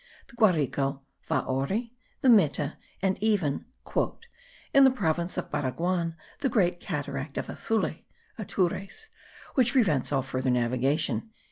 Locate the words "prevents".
9.73-10.11